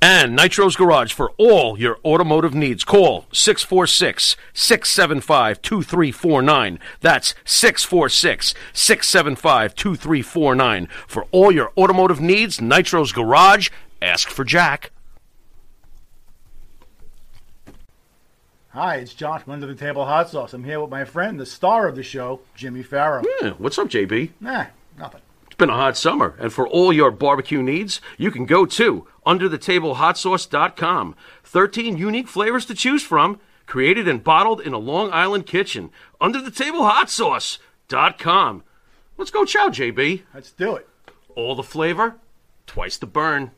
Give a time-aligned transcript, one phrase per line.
[0.00, 2.84] And Nitro's Garage for all your automotive needs.
[2.84, 6.78] Call 646 675 2349.
[7.00, 10.88] That's 646 675 2349.
[11.08, 13.70] For all your automotive needs, Nitro's Garage.
[14.00, 14.92] Ask for Jack.
[18.68, 20.52] Hi, it's John from Under the Table Hot Sauce.
[20.52, 23.24] I'm here with my friend, the star of the show, Jimmy Farrow.
[23.40, 24.30] Yeah, what's up, JB?
[24.40, 25.22] Nah, nothing.
[25.58, 29.08] It's been a hot summer, and for all your barbecue needs, you can go to
[29.26, 31.16] underthetablehotsauce.com.
[31.42, 35.90] 13 unique flavors to choose from, created and bottled in a Long Island kitchen.
[36.20, 38.62] Underthetablehotsauce.com.
[39.16, 40.22] Let's go chow, JB.
[40.32, 40.88] Let's do it.
[41.34, 42.18] All the flavor,
[42.68, 43.50] twice the burn.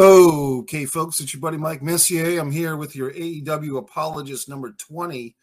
[0.00, 2.40] Okay, folks, it's your buddy Mike Messier.
[2.40, 5.36] I'm here with your AEW apologist number 20.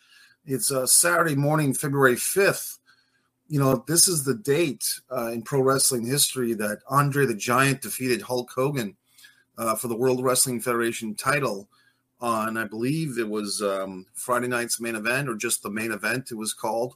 [0.48, 2.80] It's uh, Saturday morning, February 5th.
[3.48, 4.84] You know, this is the date
[5.16, 8.98] uh, in pro wrestling history that Andre the Giant defeated Hulk Hogan
[9.60, 11.70] uh, for the World Wrestling Federation title
[12.20, 16.32] on, I believe it was um, Friday night's main event or just the main event,
[16.32, 16.96] it was called.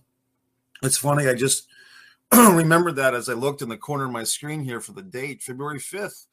[0.82, 1.68] It's funny, I just
[2.36, 5.44] remembered that as I looked in the corner of my screen here for the date,
[5.44, 6.26] February 5th.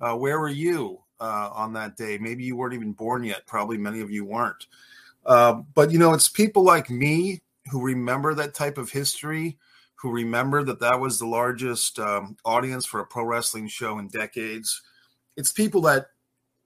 [0.00, 2.18] Uh, where were you uh, on that day?
[2.18, 3.46] Maybe you weren't even born yet.
[3.46, 4.66] Probably many of you weren't.
[5.24, 7.40] Uh, but you know, it's people like me
[7.70, 9.58] who remember that type of history,
[9.96, 14.08] who remember that that was the largest um, audience for a pro wrestling show in
[14.08, 14.82] decades.
[15.36, 16.06] It's people that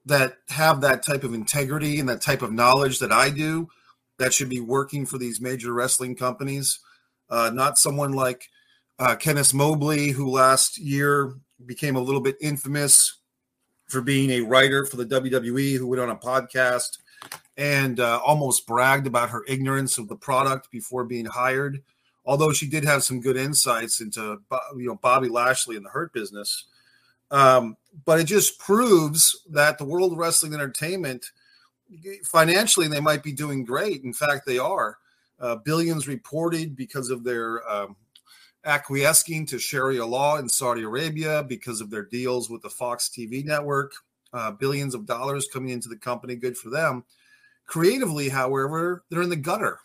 [0.06, 3.68] that have that type of integrity and that type of knowledge that I do
[4.18, 6.80] that should be working for these major wrestling companies.
[7.28, 8.48] Uh, not someone like
[8.98, 13.19] uh, Kenice Mobley, who last year became a little bit infamous
[13.90, 16.98] for being a writer for the WWE, who went on a podcast
[17.56, 21.82] and uh, almost bragged about her ignorance of the product before being hired.
[22.24, 24.40] Although she did have some good insights into
[24.76, 26.64] you know Bobby Lashley and the Hurt business,
[27.30, 31.26] um, but it just proves that the World Wrestling Entertainment
[32.24, 34.04] financially they might be doing great.
[34.04, 34.98] In fact, they are
[35.40, 37.96] uh, billions reported because of their um,
[38.64, 43.44] acquiescing to Sharia law in Saudi Arabia because of their deals with the Fox TV
[43.44, 43.92] network.
[44.32, 47.04] Uh, billions of dollars coming into the company, good for them.
[47.66, 49.80] Creatively, however, they're in the gutter.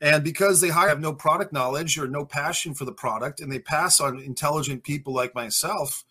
[0.00, 3.58] And because they have no product knowledge or no passion for the product, and they
[3.58, 6.04] pass on intelligent people like myself,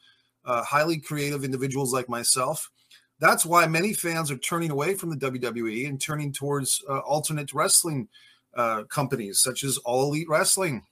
[0.45, 2.71] uh, highly creative individuals like myself,
[3.19, 7.53] that's why many fans are turning away from the WWE and turning towards uh, alternate
[7.53, 8.07] wrestling
[8.55, 10.83] uh, companies such as All Elite Wrestling.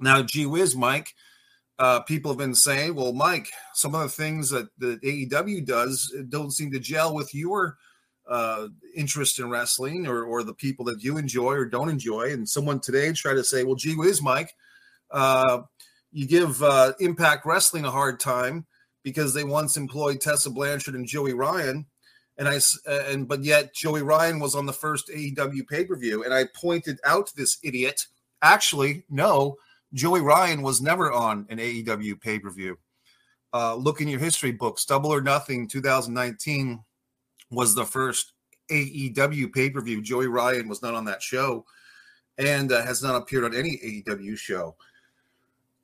[0.00, 1.14] Now, gee whiz, Mike,
[1.78, 6.14] uh, people have been saying, well, Mike, some of the things that the AEW does
[6.28, 7.76] don't seem to gel with your
[8.28, 12.32] uh, interest in wrestling or, or the people that you enjoy or don't enjoy.
[12.32, 14.54] And someone today tried to say, well, gee whiz, Mike,
[15.10, 15.62] uh,
[16.12, 18.66] you give uh, Impact Wrestling a hard time
[19.02, 21.86] because they once employed Tessa Blanchard and Joey Ryan.
[22.38, 26.24] And I and but yet Joey Ryan was on the first AEW pay per view,
[26.24, 28.06] and I pointed out this idiot.
[28.40, 29.56] Actually, no,
[29.92, 32.78] Joey Ryan was never on an AEW pay per view.
[33.54, 34.84] Uh, look in your history books.
[34.86, 36.82] Double or Nothing 2019
[37.50, 38.32] was the first
[38.70, 40.00] AEW pay per view.
[40.00, 41.64] Joey Ryan was not on that show
[42.38, 44.74] and uh, has not appeared on any AEW show.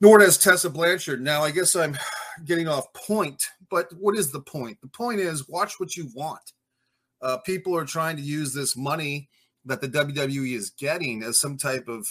[0.00, 1.20] Nor has Tessa Blanchard.
[1.20, 1.96] Now, I guess I'm
[2.44, 4.80] getting off point, but what is the point?
[4.80, 6.52] The point is watch what you want.
[7.20, 9.28] Uh, people are trying to use this money
[9.64, 12.06] that the WWE is getting as some type of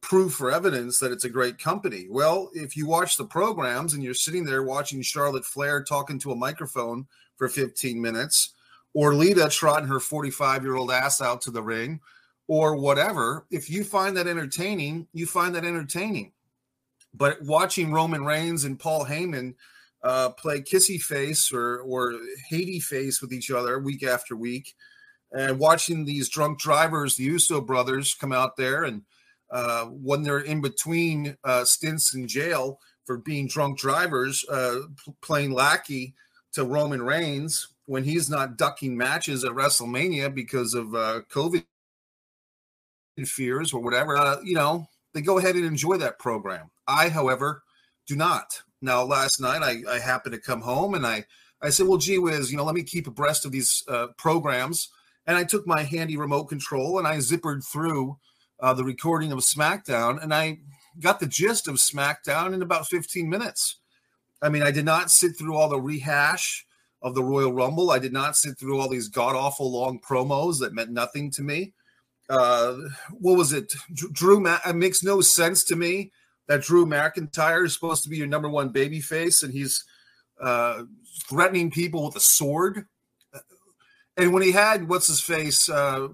[0.00, 2.06] proof or evidence that it's a great company.
[2.08, 6.32] Well, if you watch the programs and you're sitting there watching Charlotte Flair talking to
[6.32, 7.06] a microphone
[7.36, 8.54] for 15 minutes,
[8.94, 12.00] or Lita trotting her 45 year old ass out to the ring,
[12.46, 13.46] or whatever.
[13.50, 16.32] If you find that entertaining, you find that entertaining.
[17.14, 19.54] But watching Roman Reigns and Paul Heyman
[20.02, 22.14] uh, play kissy face or or
[22.48, 24.74] Haiti face with each other week after week,
[25.32, 29.02] and watching these drunk drivers, the Uso brothers, come out there and
[29.52, 35.12] uh, when they're in between uh, stints in jail for being drunk drivers, uh, p-
[35.20, 36.14] playing lackey
[36.54, 41.64] to Roman Reigns when he's not ducking matches at WrestleMania because of uh, COVID
[43.26, 44.16] fears or whatever.
[44.16, 46.70] Uh, you know, they go ahead and enjoy that program.
[46.86, 47.62] I, however,
[48.06, 48.62] do not.
[48.80, 51.24] Now, last night I, I happened to come home and I,
[51.62, 54.88] I said, well, gee whiz, you know, let me keep abreast of these uh, programs.
[55.26, 58.18] And I took my handy remote control and I zippered through
[58.60, 60.58] uh, the recording of SmackDown and I
[61.00, 63.78] got the gist of SmackDown in about 15 minutes.
[64.42, 66.66] I mean, I did not sit through all the rehash
[67.00, 67.90] of the Royal Rumble.
[67.90, 71.42] I did not sit through all these god awful long promos that meant nothing to
[71.42, 71.74] me.
[72.28, 72.76] Uh,
[73.12, 73.72] what was it?
[73.92, 76.10] Dr- Drew it makes no sense to me
[76.48, 79.84] that Drew McIntyre is supposed to be your number one baby face and he's
[80.40, 80.82] uh,
[81.28, 82.86] threatening people with a sword.
[84.16, 86.08] And when he had what's his face, uh,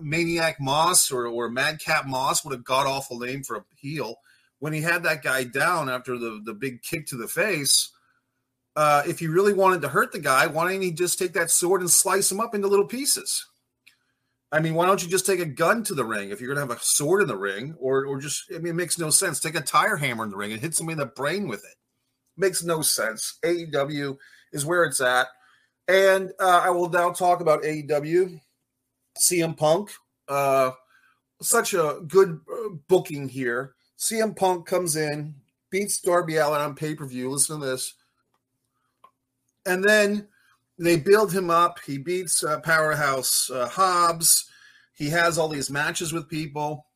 [0.00, 4.16] Maniac Moss or, or Madcap Moss, what a god awful name for a heel.
[4.58, 7.92] When he had that guy down after the, the big kick to the face,
[8.74, 11.50] uh, if he really wanted to hurt the guy, why didn't he just take that
[11.50, 13.46] sword and slice him up into little pieces?
[14.50, 16.66] I mean, why don't you just take a gun to the ring if you're going
[16.66, 19.10] to have a sword in the ring, or or just I mean, it makes no
[19.10, 19.40] sense.
[19.40, 21.76] Take a tire hammer in the ring and hit somebody in the brain with it.
[22.36, 23.38] Makes no sense.
[23.44, 24.16] AEW
[24.52, 25.26] is where it's at,
[25.86, 28.40] and uh, I will now talk about AEW.
[29.18, 29.90] CM Punk,
[30.28, 30.70] uh,
[31.42, 33.74] such a good uh, booking here.
[33.98, 35.34] CM Punk comes in,
[35.70, 37.30] beats Darby Allin on pay per view.
[37.30, 37.94] Listen to this,
[39.66, 40.28] and then
[40.78, 41.80] they build him up.
[41.84, 44.48] He beats uh, Powerhouse uh, Hobbs.
[44.94, 46.86] He has all these matches with people.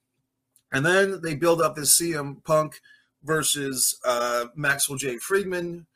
[0.72, 2.80] And then they build up this CM Punk
[3.24, 5.18] versus uh, Maxwell J.
[5.18, 5.86] Friedman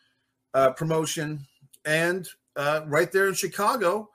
[0.53, 1.47] uh, promotion.
[1.85, 4.11] And uh, right there in Chicago,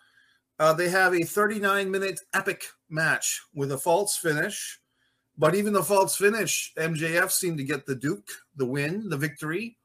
[0.59, 4.79] uh, they have a 39 minute epic match with a false finish.
[5.37, 9.77] But even the false finish, MJF seemed to get the Duke, the win, the victory.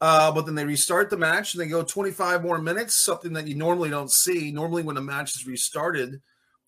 [0.00, 3.46] Uh, but then they restart the match and they go 25 more minutes, something that
[3.46, 4.50] you normally don't see.
[4.50, 6.20] Normally, when a match is restarted,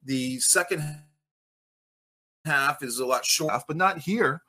[0.02, 0.82] the second
[2.44, 4.42] half is a lot short, but not here.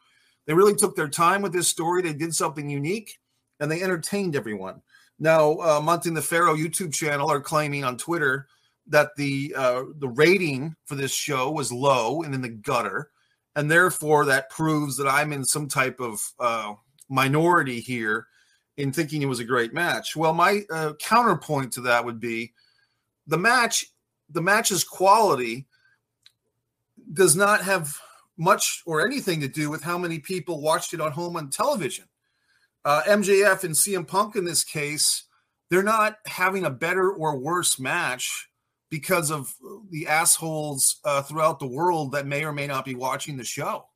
[0.45, 2.01] They really took their time with this story.
[2.01, 3.19] They did something unique
[3.59, 4.81] and they entertained everyone.
[5.19, 8.47] Now, uh, Monty the Pharaoh YouTube channel are claiming on Twitter
[8.87, 13.11] that the uh, the rating for this show was low and in the gutter,
[13.55, 16.73] and therefore that proves that I'm in some type of uh,
[17.09, 18.27] minority here
[18.79, 20.15] in thinking it was a great match.
[20.15, 22.53] Well, my uh, counterpoint to that would be
[23.27, 23.85] the match.
[24.29, 25.67] The match's quality
[27.11, 27.93] does not have
[28.37, 32.05] much or anything to do with how many people watched it on home on television.
[32.85, 35.25] Uh, MJF and CM Punk in this case,
[35.69, 38.49] they're not having a better or worse match
[38.89, 39.53] because of
[39.89, 43.87] the assholes uh, throughout the world that may or may not be watching the show.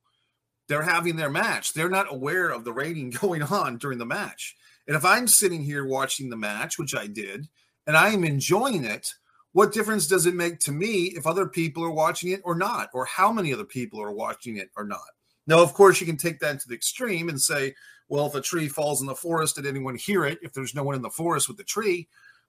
[0.67, 1.71] They're having their match.
[1.71, 4.57] They're not aware of the rating going on during the match.
[4.87, 7.47] And if I'm sitting here watching the match, which I did,
[7.87, 9.07] and I am enjoying it,
[9.53, 12.89] what difference does it make to me if other people are watching it or not,
[12.93, 14.99] or how many other people are watching it or not?
[15.45, 17.75] Now, of course, you can take that to the extreme and say,
[18.09, 20.39] well, if a tree falls in the forest, did anyone hear it?
[20.41, 22.07] If there's no one in the forest with the tree.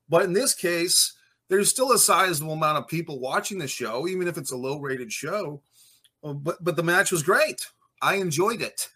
[0.08, 1.14] But in this case,
[1.48, 4.78] there's still a sizable amount of people watching the show, even if it's a low
[4.78, 5.62] rated show.
[6.22, 7.66] Uh, But but the match was great.
[8.00, 8.88] I enjoyed it.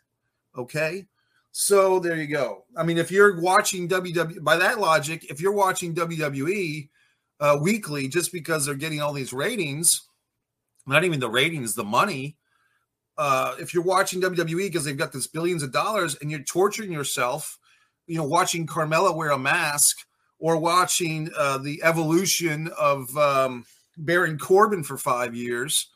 [0.57, 1.07] Okay.
[1.50, 2.64] So there you go.
[2.76, 6.88] I mean, if you're watching WWE, by that logic, if you're watching WWE
[7.40, 10.09] uh, weekly just because they're getting all these ratings,
[10.87, 12.37] not even the ratings, the money.
[13.17, 16.93] Uh, if you're watching WWE because they've got this billions of dollars and you're torturing
[16.93, 17.59] yourself,
[18.07, 19.99] you know, watching Carmella wear a mask
[20.38, 25.88] or watching uh, the evolution of um, Baron Corbin for five years,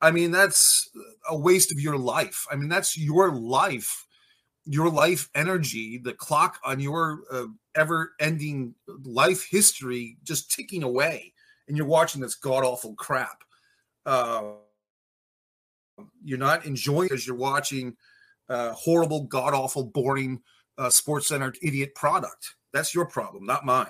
[0.00, 0.88] I mean, that's
[1.28, 2.46] a waste of your life.
[2.50, 4.06] I mean, that's your life,
[4.70, 11.32] your life energy, the clock on your uh, ever ending life history just ticking away.
[11.66, 13.42] And you're watching this god awful crap.
[14.04, 14.42] Uh,
[16.22, 17.96] you're not enjoying as you're watching
[18.50, 20.42] uh, horrible, god awful, boring,
[20.76, 22.54] uh, sports centered idiot product.
[22.72, 23.86] That's your problem, not mine.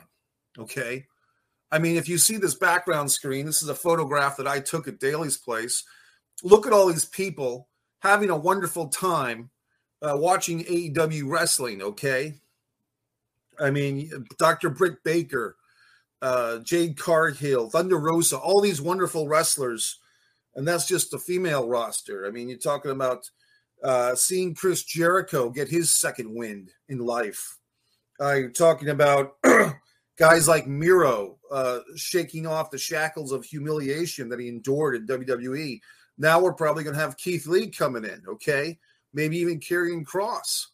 [0.58, 1.06] Okay.
[1.73, 4.87] I mean, if you see this background screen, this is a photograph that I took
[4.87, 5.85] at Daily's place.
[6.42, 7.68] Look at all these people
[8.00, 9.50] having a wonderful time
[10.02, 11.82] uh, watching AEW wrestling.
[11.82, 12.34] Okay.
[13.60, 14.70] I mean, Dr.
[14.70, 15.56] Britt Baker,
[16.22, 19.98] uh, Jade Cargill, Thunder Rosa, all these wonderful wrestlers,
[20.54, 22.26] and that's just the female roster.
[22.26, 23.28] I mean, you're talking about
[23.82, 27.58] uh, seeing Chris Jericho get his second wind in life.
[28.20, 29.36] Uh, you're talking about
[30.18, 35.80] guys like Miro uh, shaking off the shackles of humiliation that he endured in WWE.
[36.18, 38.78] Now we're probably going to have Keith Lee coming in, okay?
[39.12, 40.66] Maybe even Karrion Kross.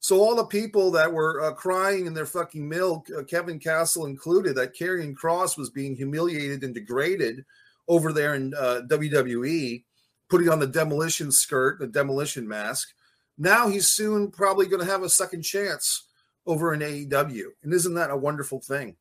[0.00, 4.04] So all the people that were uh, crying in their fucking milk, uh, Kevin Castle
[4.04, 7.44] included, that Karrion Kross was being humiliated and degraded
[7.88, 9.82] over there in uh, WWE,
[10.28, 12.92] putting on the demolition skirt, the demolition mask.
[13.38, 16.04] Now he's soon probably going to have a second chance
[16.46, 18.96] over in AEW, and isn't that a wonderful thing?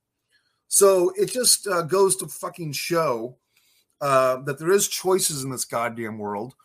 [0.70, 3.36] So it just uh, goes to fucking show
[4.02, 6.56] uh, that there is choices in this goddamn world.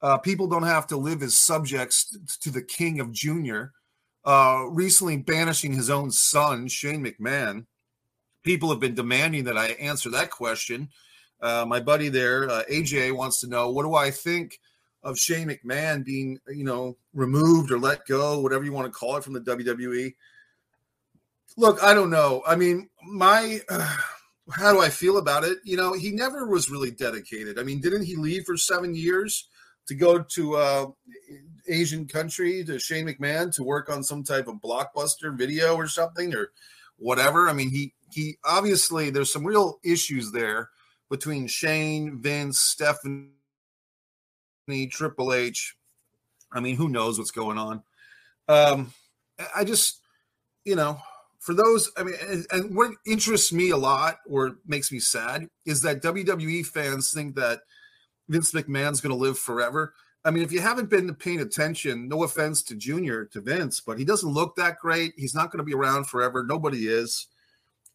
[0.00, 3.72] Uh, people don't have to live as subjects to the king of junior
[4.24, 7.64] uh, recently banishing his own son, Shane McMahon.
[8.44, 10.90] People have been demanding that I answer that question.
[11.40, 14.60] Uh, my buddy there, uh, AJ, wants to know what do I think
[15.02, 19.16] of Shane McMahon being, you know, removed or let go, whatever you want to call
[19.16, 20.14] it, from the WWE.
[21.56, 22.42] Look, I don't know.
[22.46, 23.60] I mean, my
[24.50, 25.58] how do I feel about it?
[25.64, 27.58] You know, he never was really dedicated.
[27.58, 29.48] I mean, didn't he leave for seven years
[29.88, 30.86] to go to uh,
[31.68, 36.34] Asian country to Shane McMahon to work on some type of blockbuster video or something
[36.34, 36.52] or
[36.96, 37.48] whatever?
[37.48, 40.70] I mean, he he obviously there's some real issues there
[41.10, 43.30] between Shane, Vince, Stephanie,
[44.90, 45.74] Triple H.
[46.52, 47.82] I mean, who knows what's going on?
[48.48, 48.92] Um,
[49.54, 50.00] I just,
[50.64, 50.98] you know,
[51.38, 55.48] for those, I mean, and, and what interests me a lot or makes me sad
[55.66, 57.60] is that WWE fans think that
[58.28, 59.94] Vince McMahon's going to live forever.
[60.24, 63.98] I mean, if you haven't been paying attention, no offense to Junior, to Vince, but
[63.98, 65.14] he doesn't look that great.
[65.16, 66.44] He's not going to be around forever.
[66.44, 67.28] Nobody is.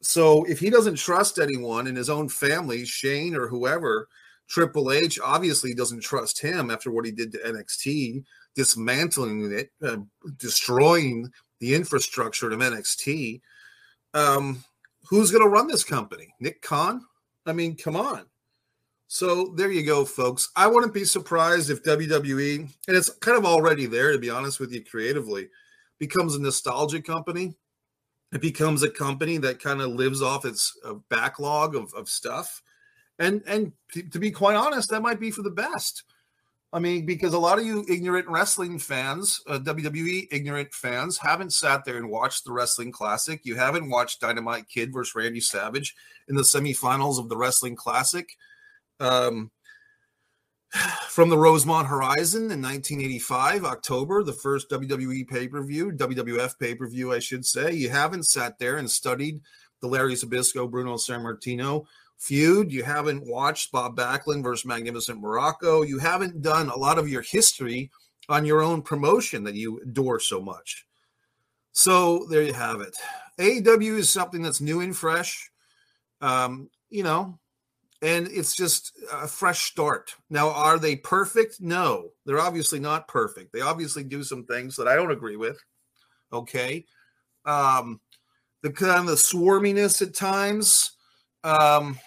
[0.01, 4.07] So if he doesn't trust anyone in his own family, Shane or whoever,
[4.47, 8.23] Triple H obviously doesn't trust him after what he did to NXT,
[8.55, 9.97] dismantling it, uh,
[10.37, 13.41] destroying the infrastructure of NXT.
[14.13, 14.63] Um,
[15.05, 16.33] who's going to run this company?
[16.39, 17.05] Nick Khan?
[17.45, 18.25] I mean, come on.
[19.13, 20.49] So there you go, folks.
[20.55, 24.59] I wouldn't be surprised if WWE, and it's kind of already there, to be honest
[24.59, 25.49] with you, creatively,
[25.99, 27.53] becomes a nostalgia company.
[28.33, 32.63] It becomes a company that kind of lives off its uh, backlog of, of stuff.
[33.19, 33.73] And and
[34.11, 36.05] to be quite honest, that might be for the best.
[36.73, 41.53] I mean, because a lot of you ignorant wrestling fans, uh, WWE ignorant fans, haven't
[41.53, 43.41] sat there and watched the Wrestling Classic.
[43.43, 45.93] You haven't watched Dynamite Kid versus Randy Savage
[46.27, 48.27] in the semifinals of the Wrestling Classic
[48.99, 49.51] um,
[51.09, 56.75] from the Rosemont Horizon in 1985, October, the first WWE pay per view, WWF pay
[56.75, 57.73] per view, I should say.
[57.73, 59.41] You haven't sat there and studied
[59.81, 61.85] the Larry Zbyszko, Bruno Sammartino
[62.23, 62.71] feud.
[62.71, 65.87] You haven't watched Bob Backlund versus Magnificent Muraco.
[65.87, 67.91] You haven't done a lot of your history
[68.29, 70.85] on your own promotion that you adore so much.
[71.73, 72.95] So there you have it.
[73.39, 75.51] AEW is something that's new and fresh.
[76.21, 77.39] Um, you know,
[78.03, 80.13] and it's just a fresh start.
[80.29, 81.61] Now, are they perfect?
[81.61, 83.53] No, they're obviously not perfect.
[83.53, 85.57] They obviously do some things that I don't agree with.
[86.31, 86.85] Okay,
[87.45, 88.01] um,
[88.61, 90.91] the kind of the swarminess at times.
[91.45, 91.97] Um,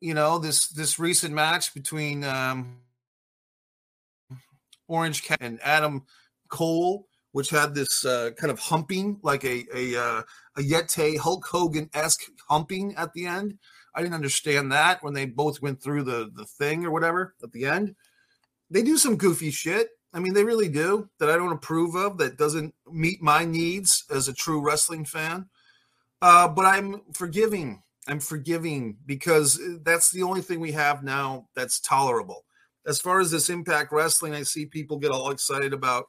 [0.00, 2.76] you know this this recent match between um,
[4.86, 6.04] Orange Cat and Adam
[6.48, 7.07] Cole,
[7.38, 10.22] which had this uh, kind of humping, like a a uh,
[10.56, 13.56] a Yeti Hulk Hogan esque humping at the end.
[13.94, 17.52] I didn't understand that when they both went through the the thing or whatever at
[17.52, 17.94] the end.
[18.72, 19.90] They do some goofy shit.
[20.12, 22.18] I mean, they really do that I don't approve of.
[22.18, 25.46] That doesn't meet my needs as a true wrestling fan.
[26.20, 27.84] Uh, but I'm forgiving.
[28.08, 32.46] I'm forgiving because that's the only thing we have now that's tolerable.
[32.84, 36.06] As far as this Impact Wrestling, I see people get all excited about.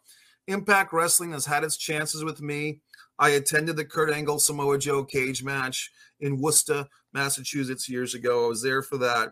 [0.49, 2.81] Impact Wrestling has had its chances with me.
[3.19, 8.45] I attended the Kurt Angle Samoa Joe cage match in Worcester, Massachusetts years ago.
[8.45, 9.31] I was there for that.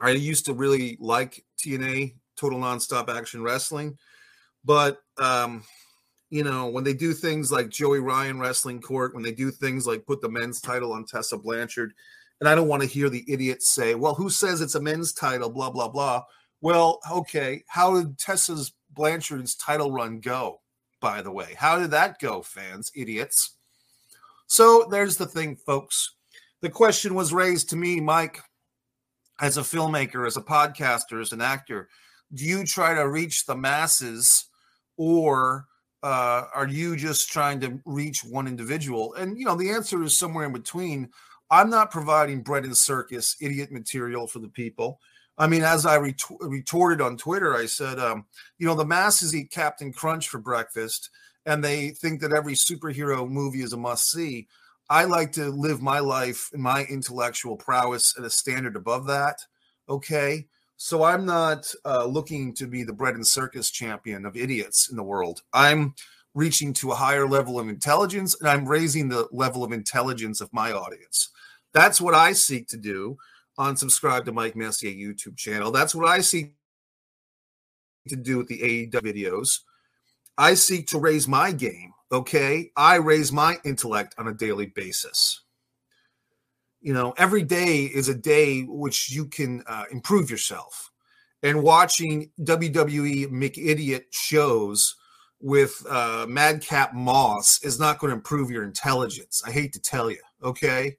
[0.00, 3.98] I used to really like TNA, Total Nonstop Action Wrestling,
[4.64, 5.64] but um,
[6.30, 9.86] you know when they do things like Joey Ryan Wrestling Court, when they do things
[9.86, 11.92] like put the men's title on Tessa Blanchard,
[12.40, 15.12] and I don't want to hear the idiots say, "Well, who says it's a men's
[15.12, 16.22] title?" Blah blah blah.
[16.62, 20.60] Well, okay, how did Tessa's Blanchard's title run go?
[21.00, 23.56] By the way, how did that go, fans, idiots?
[24.46, 26.14] So there's the thing, folks.
[26.60, 28.40] The question was raised to me, Mike,
[29.40, 31.88] as a filmmaker, as a podcaster, as an actor.
[32.34, 34.46] Do you try to reach the masses
[34.96, 35.66] or
[36.02, 39.14] uh, are you just trying to reach one individual?
[39.14, 41.10] And, you know, the answer is somewhere in between.
[41.50, 45.00] I'm not providing bread and circus idiot material for the people.
[45.42, 48.26] I mean, as I ret- retorted on Twitter, I said, um,
[48.58, 51.10] you know, the masses eat Captain Crunch for breakfast
[51.44, 54.46] and they think that every superhero movie is a must see.
[54.88, 59.44] I like to live my life and my intellectual prowess at a standard above that.
[59.88, 60.46] Okay.
[60.76, 64.96] So I'm not uh, looking to be the bread and circus champion of idiots in
[64.96, 65.42] the world.
[65.52, 65.96] I'm
[66.34, 70.52] reaching to a higher level of intelligence and I'm raising the level of intelligence of
[70.52, 71.30] my audience.
[71.72, 73.18] That's what I seek to do
[73.58, 75.70] on Subscribe to Mike Messier YouTube channel.
[75.70, 76.54] That's what I seek
[78.08, 79.60] to do with the AEW videos.
[80.38, 81.92] I seek to raise my game.
[82.10, 82.70] Okay.
[82.76, 85.42] I raise my intellect on a daily basis.
[86.80, 90.90] You know, every day is a day which you can uh, improve yourself.
[91.42, 94.96] And watching WWE McIdiot shows
[95.40, 99.42] with uh, Madcap Moss is not going to improve your intelligence.
[99.46, 100.20] I hate to tell you.
[100.42, 100.96] Okay.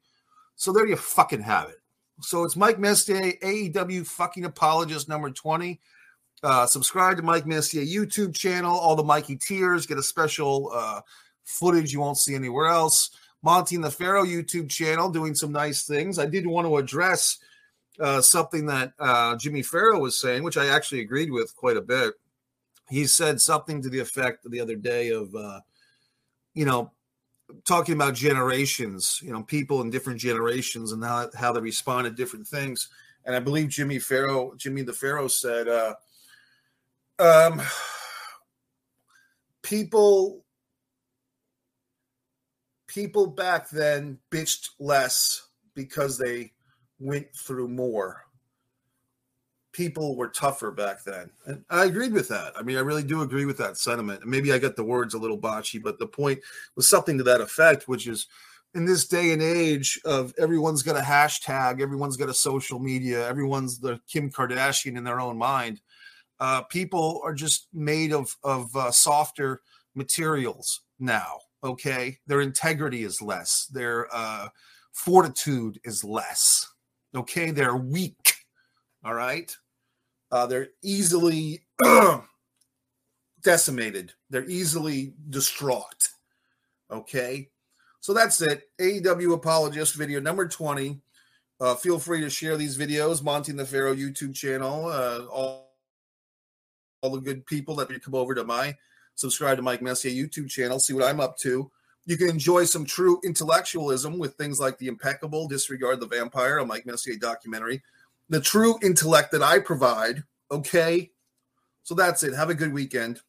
[0.55, 1.82] So there you fucking have it.
[2.21, 5.79] So it's Mike Messier, AEW fucking apologist number 20.
[6.43, 8.77] Uh, subscribe to Mike Messier YouTube channel.
[8.77, 11.01] All the Mikey tears, get a special uh,
[11.45, 13.09] footage you won't see anywhere else.
[13.41, 16.17] Monty and the Pharaoh YouTube channel doing some nice things.
[16.17, 17.39] I did want to address
[17.99, 21.81] uh, something that uh, Jimmy Farrow was saying, which I actually agreed with quite a
[21.81, 22.13] bit.
[22.89, 25.59] He said something to the effect the other day of, uh,
[26.53, 26.91] you know,
[27.65, 32.11] talking about generations, you know, people in different generations and how, how they respond to
[32.11, 32.89] different things.
[33.25, 35.95] And I believe Jimmy Farrow, Jimmy the Pharaoh said, uh,
[37.19, 37.61] um,
[39.61, 40.43] people,
[42.87, 46.51] people back then bitched less because they
[46.99, 48.25] went through more.
[49.73, 51.29] People were tougher back then.
[51.45, 52.53] And I agreed with that.
[52.57, 54.25] I mean, I really do agree with that sentiment.
[54.25, 56.39] Maybe I got the words a little botchy, but the point
[56.75, 58.27] was something to that effect, which is
[58.75, 63.27] in this day and age of everyone's got a hashtag, everyone's got a social media,
[63.27, 65.81] everyone's the Kim Kardashian in their own mind.
[66.39, 69.61] Uh, people are just made of of uh, softer
[69.95, 71.39] materials now.
[71.63, 74.49] Okay, their integrity is less, their uh,
[74.91, 76.67] fortitude is less.
[77.15, 78.35] Okay, they're weak.
[79.05, 79.55] All right,
[80.33, 81.63] uh, they're easily
[83.43, 84.13] decimated.
[84.29, 86.09] They're easily distraught.
[86.91, 87.49] Okay,
[87.99, 88.69] so that's it.
[88.79, 91.01] AEW apologist video number twenty.
[91.61, 94.87] Uh, feel free to share these videos, Monty and the Pharaoh YouTube channel.
[94.87, 95.69] Uh, all
[97.01, 98.75] all the good people that come over to my
[99.15, 101.69] subscribe to Mike Messier YouTube channel, see what I'm up to.
[102.05, 106.65] You can enjoy some true intellectualism with things like The Impeccable, Disregard the Vampire, a
[106.65, 107.81] Mike Messier documentary.
[108.33, 110.23] The true intellect that I provide.
[110.49, 111.11] Okay.
[111.83, 112.33] So that's it.
[112.33, 113.21] Have a good weekend.